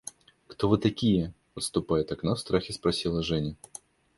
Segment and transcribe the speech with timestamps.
[0.47, 3.55] –Кто вы такие?– отступая от окна, в страхе спросила Женя.